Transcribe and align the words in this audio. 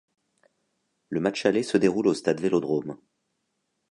Le 1.09 1.19
match 1.19 1.45
aller 1.45 1.61
se 1.61 1.77
déroule 1.77 2.07
au 2.07 2.15
Stade 2.15 2.41
Vélodrome. 2.41 2.97